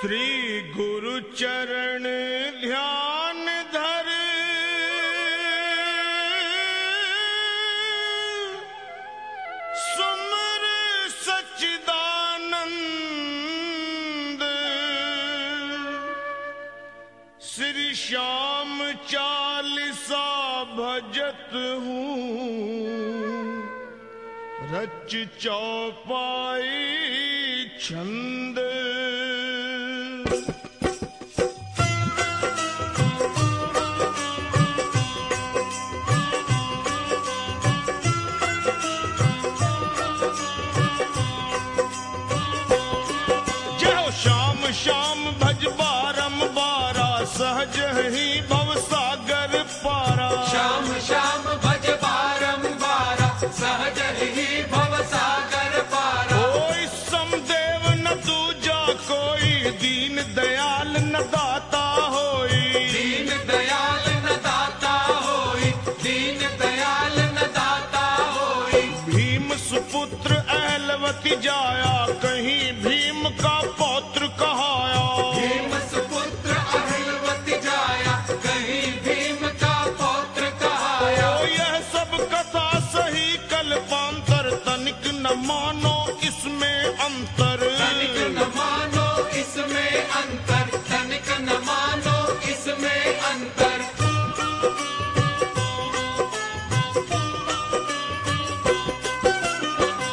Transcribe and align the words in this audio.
श्री 0.00 0.60
गुरु 0.74 1.20
चरण 1.20 2.04
ध्यान 2.60 3.46
धर। 3.72 4.10
सुमर 9.76 10.66
सच्चिदानंद। 11.14 11.64
श्री 17.48 17.94
श्याम 17.94 18.92
चालीसा 19.08 20.24
भजत 20.78 21.50
हूँ। 21.54 22.06
रच 24.72 25.16
चौपाई 25.42 26.70
छंद 27.80 28.67
श्याम 44.78 45.24
भज 45.40 45.64
बारम 45.78 46.36
बारा 46.56 47.08
सहज 47.30 47.78
ही 48.14 48.26
भव 48.50 48.74
सागर 48.80 49.56
पारा। 49.84 50.28
श्याम 50.50 50.86
श्याम 51.06 51.42
भज 51.64 51.88
बारंबार 52.02 53.20
सहज 53.58 53.98
ही 54.20 54.62
भव 54.72 54.96
सागर 55.12 55.80
पारा। 55.94 56.38
कोई 56.54 56.86
समदेव 56.94 57.88
न 58.04 58.14
दूजा 58.26 58.80
कोई 59.08 59.52
दीन 59.82 60.22
दयाल 60.36 60.96
न 60.96 61.24
दाता 61.34 61.84
होई। 62.14 62.62
दीन 62.94 63.28
दयाल 63.50 64.04
न 64.24 64.38
दाता 64.46 64.94
होई 65.26 65.72
दीन 66.04 66.38
दयाल 66.62 67.18
न 67.18 67.50
दाता 67.58 68.06
होई। 68.38 68.82
भीम 69.10 69.54
सुपुत्र 69.68 70.42
अहलवती 70.58 71.36
जाया 71.48 71.87
न 85.28 85.34
मानो 85.46 85.96
इसमें 86.24 86.80
अंतर। 87.04 87.60
तनिक 87.78 88.16
न 88.36 88.44
मानो 88.56 89.06
इसमें 89.40 89.92
अंतर 90.20 90.70
तनिक 90.88 91.28
न 91.40 91.58
मानो 91.66 92.16
इसमें 92.52 93.02
अंतर। 93.30 93.84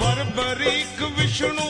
बर्बरीक 0.00 1.02
विष्णु 1.18 1.69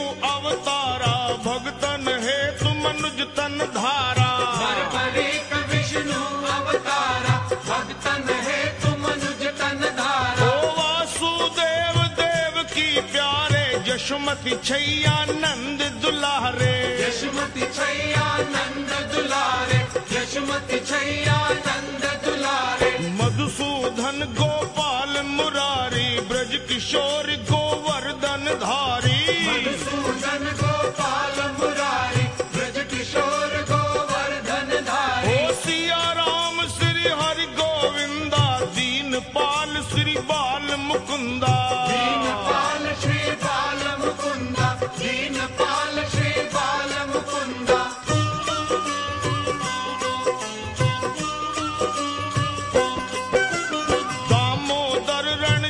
यशुमति 14.21 14.57
छैया 14.65 15.15
नंद 15.33 15.81
दुलारे। 16.03 16.73
यशमती 17.01 17.65
छैया 17.77 18.27
नंद 18.53 18.91
दुलारे 19.13 19.79
यशमती 20.13 20.79
छैया 20.91 21.39
नंद 21.67 22.05
दुलारे। 22.25 22.91
मधुसूदन 23.19 24.21
गोपाल 24.39 25.15
मुरारी 25.27 26.09
ब्रज 26.29 26.53
किशोर 26.69 27.30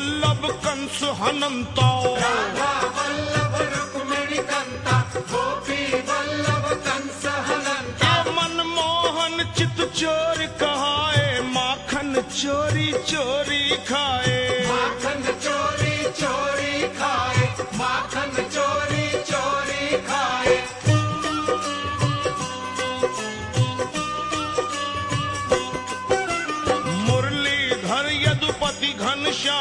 वल्लभ 0.00 0.44
कंस 0.64 0.98
हनंता। 1.20 1.88
राधा 2.20 2.68
वल्लभ 2.96 3.54
रुक्मिणी 3.72 4.38
कंता 4.50 4.96
गोपी 5.32 5.80
वल्लभ 6.08 6.66
कंस 6.86 7.24
हनंता। 7.48 8.12
मनमोहन 8.36 9.36
चित 9.56 9.78
चोर 10.00 10.40
कहाए 10.60 11.28
माखन 11.52 12.20
चोरी 12.32 12.88
चोरी 13.10 13.62
खाए। 13.90 14.40
माखन 14.70 15.22
चोरी 15.44 15.96
चोरी 16.20 16.72
खाए 16.96 17.44
माखन 17.82 18.32
चोरी 18.56 18.99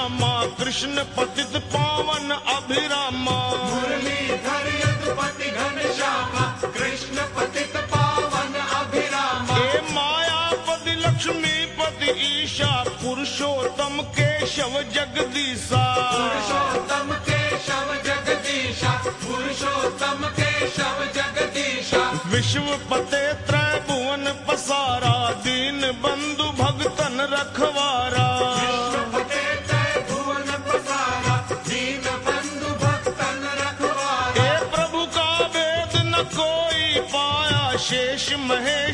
श्यामा 0.09 0.33
कृष्ण 0.57 1.03
पतित 1.15 1.53
पावन 1.69 2.29
अभिरामा। 2.49 3.37
मुरलीधर 3.69 4.65
यदुपति 4.75 5.49
घन 5.51 5.77
श्यामा 5.97 6.45
कृष्ण 6.65 7.25
पतित 7.37 7.75
पावन 7.93 8.53
अभिरामा। 8.79 9.57
ए 9.57 9.81
मायापति 9.93 10.93
लक्ष्मीपति 11.05 12.09
ईशा 12.27 12.71
पुरुषोत्तम 13.01 14.01
केशव 14.17 14.73
जगदीशा। 14.95 15.83
पुरुषोत्तम 16.09 17.13
केशव 17.29 17.93
जगदीशा 18.07 18.91
पुरुषोत्तम 19.21 20.27
केशव 20.39 21.05
जगदीशा। 21.17 22.03
विश्व 22.33 22.67
पते 22.89 23.23
त्रय 23.45 23.68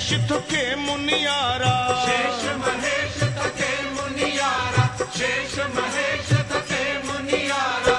महेश 0.06 0.30
थके 0.30 0.63
मुनियारा। 0.78 1.74
शेष 2.06 2.42
महेश 2.62 3.16
थके 3.38 3.69
मुनियारा 3.94 4.86
शेष 5.16 5.56
महेश 5.75 6.30
थके 6.52 6.81
मुनियारा। 7.07 7.98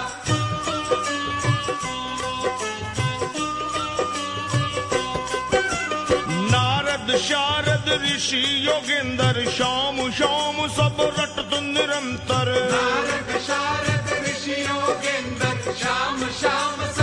नारद 6.53 7.17
शारद 7.27 7.91
ऋषि 8.05 8.45
योगेंद्र 8.69 9.51
श्याम 9.57 9.99
श्याम 10.19 10.67
सब 10.79 11.03
रटत 11.19 11.59
निरंतर। 11.75 12.53
नारद 12.73 13.39
शारद 13.49 14.15
ऋषि 14.29 14.63
योगेंद्र 14.63 15.75
श्याम 15.83 16.29
श्याम 16.41 16.96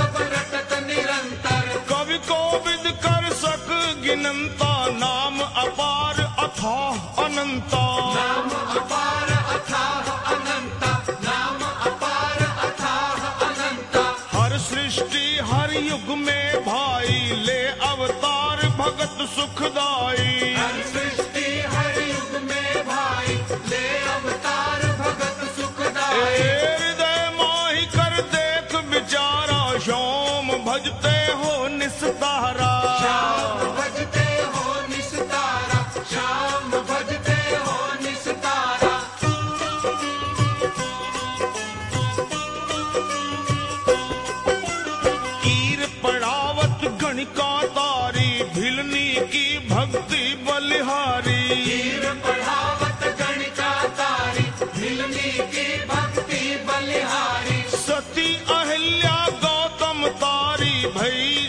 भजते 30.84 31.16
हो 31.40 31.68
निस्तारा। 31.78 33.33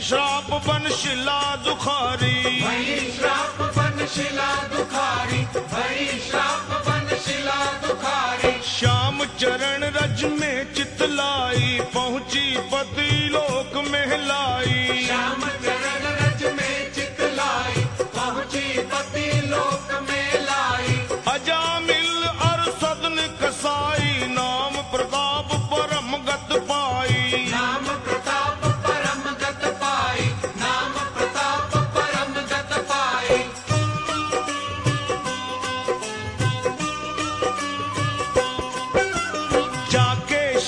श्राप 0.04 0.50
बन 0.66 0.88
शिला 0.92 1.40
दुखारी। 1.64 2.36
भई 2.62 2.96
श्राप 3.16 3.60
बन 3.76 4.06
शिला 4.14 4.48
दुखारी 4.72 5.38
भई 5.72 6.18
श्राप 6.26 6.68
बन 6.88 7.16
शिला 7.24 7.60
दुखारी। 7.84 8.52
श्याम 8.70 9.24
चरण 9.40 9.84
रज 9.96 10.24
में 10.40 10.74
चितलाई 10.74 11.63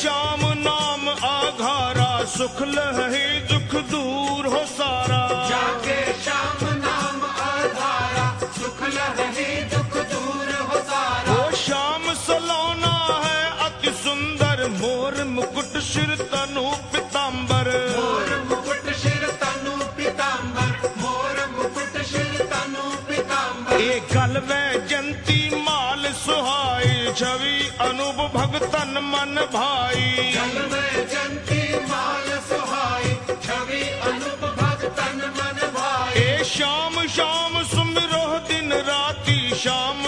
श्याम 0.07 0.43
नाम 0.63 1.09
आघारा 1.29 2.11
सुख 2.35 2.61
लहे 2.75 3.25
दुख 3.51 3.73
दूर 3.91 4.47
हो 4.53 4.61
सारा। 4.73 5.19
जाके 5.51 5.97
श्याम 6.25 6.63
नाम 6.85 7.25
आधारा 7.47 8.27
सुख 8.59 8.83
लहे 8.97 9.49
दुख 9.75 9.97
दूर 10.13 10.53
हो 10.69 10.79
सारा। 10.91 11.33
वो 11.33 11.51
श्याम 11.63 12.13
सलोना 12.23 12.95
है 13.25 13.41
अति 13.67 13.93
सुंदर 14.05 14.67
मोर 14.79 15.23
मुकुट 15.35 15.79
सिर 15.91 16.15
तनु 16.35 16.65
पिताम्बर 16.95 17.73
मोर 17.99 18.31
मुकुट 18.51 18.93
शिर 19.03 19.27
तनु 19.43 19.75
पीताम्बर 19.99 20.71
मोर 21.03 21.47
मुकुट 21.57 22.03
शिर 22.13 22.39
तनु 22.55 22.87
पीताम्बर 23.11 23.81
एक 23.91 24.15
गल 24.15 24.41
में 24.51 24.87
जंती 24.95 25.41
छवि 27.19 27.57
अनुप 27.81 28.19
भगतन 28.33 28.99
मन 29.03 29.35
भाई। 29.53 30.33
जल 30.33 30.57
में 30.73 31.07
जंती 31.13 31.61
माल 31.91 32.29
सुहाई 32.49 33.15
छवि 33.47 33.81
अनुप 34.09 34.43
भगतन 34.59 35.23
मन 35.39 35.59
भाई। 35.77 36.21
ए 36.23 36.45
श्याम 36.45 36.95
श्याम 37.15 37.63
सुमिरो 37.73 38.25
दिन 38.49 38.73
राती 38.89 39.39
शाम 39.65 40.03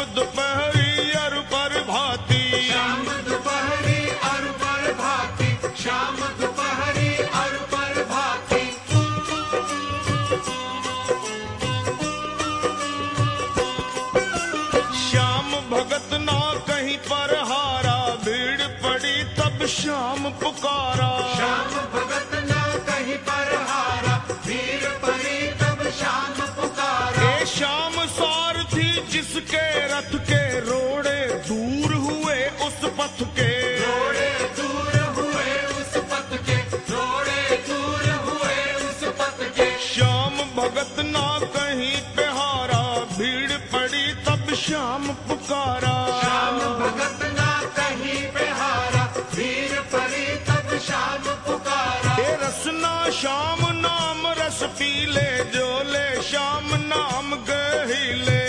भगत 40.78 40.98
ना 41.10 41.26
कहीं 41.54 41.96
पे 42.16 42.25
हारा 42.38 42.82
भीड़ 43.19 43.52
पड़ी 43.70 44.04
तब 44.26 44.52
श्याम 44.54 45.06
पुकारा। 45.26 45.94
श्याम 46.20 46.58
भगत 46.82 47.22
ना 47.38 47.50
कहीं 47.78 48.20
पे 48.34 48.46
हारा 48.60 49.04
पड़ी 49.94 50.26
तब 50.48 50.78
श्याम 50.86 51.25
पुकारा। 51.46 52.14
ए 52.22 52.36
रसना 52.42 52.94
श्याम 53.19 53.66
नाम 53.80 54.26
रस 54.38 54.62
पीले 54.78 55.28
जोले 55.56 56.06
श्याम 56.30 56.75
नाम 56.86 57.34
गहीले 57.50 58.40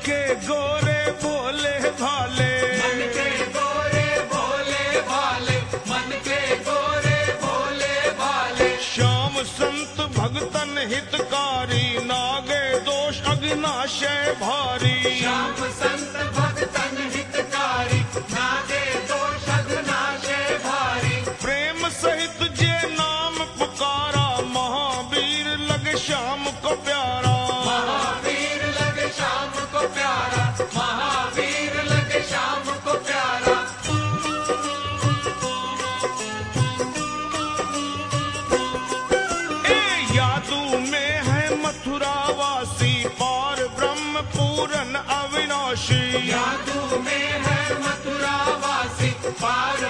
के 0.00 0.34
गोरे 0.46 1.00
भोले 1.22 1.78
भाले। 2.00 2.52
मन 2.80 3.00
के 3.16 3.30
गोरे 3.54 4.06
भोले 4.32 5.00
भाले 5.08 5.56
मन 5.90 6.10
के 6.26 6.40
गोरे 6.68 7.18
भोले 7.42 7.94
भाले। 8.20 8.68
श्याम 8.82 9.34
संत 9.52 10.00
भगतन 10.16 10.72
हितकारी 10.92 11.86
नागे 12.04 12.64
दोष 12.88 13.20
अग्नाशय 13.32 14.36
भारी। 14.40 15.18
श्याम 15.20 15.54
संत 15.54 15.99
पूरन 44.60 44.94
अविनाशी। 45.16 46.28
यादू 46.28 46.80
में 47.04 47.28
है 47.44 47.60
मथुरा 47.80 48.36
वासी 48.62 49.10
पार 49.40 49.80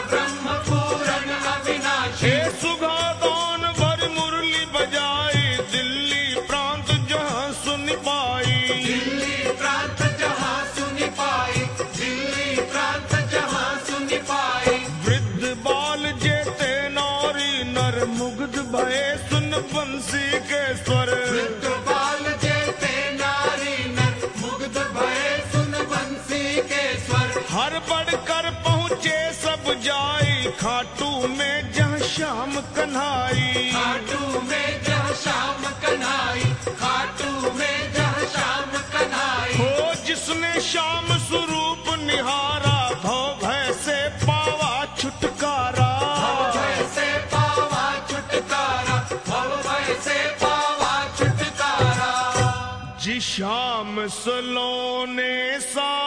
कन्हाई। 32.76 33.71
खाटू 33.75 34.40
में 34.49 34.69
जहाँ 34.85 35.14
श्याम 35.23 35.62
कन्हाई 35.83 36.45
खाटू 36.81 37.31
में 37.59 37.79
जहाँ 37.95 38.25
श्याम 38.35 38.71
कन्हाई। 38.95 39.52
हो 39.61 39.95
जिसने 40.07 40.52
श्याम 40.61 41.07
स्वरूप 41.29 41.85
निहारा 42.00 42.79
भव 43.05 43.25
भय 43.43 43.73
से 43.85 43.99
पावा 44.25 44.73
छुटकारा। 44.99 45.90
भय 46.57 46.79
से 46.95 47.09
पावा 47.35 47.85
छुटकारा 48.11 48.97
भव 49.29 49.50
भय 49.69 49.95
से 50.05 50.19
पावा 50.43 50.95
छुटकारा। 51.19 52.11
श्याम 53.21 54.07
सलोने 54.09 55.35
सावरे 55.61 56.00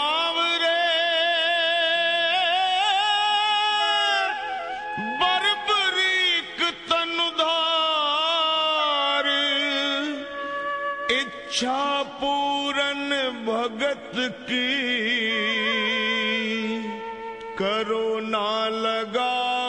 इच्छा 11.23 11.81
पूरन 12.19 13.09
भगत 13.45 14.11
की 14.49 14.67
करो 17.59 18.07
ना 18.29 18.47
लगाओ 18.85 19.62